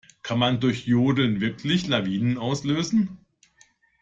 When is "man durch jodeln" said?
0.39-1.41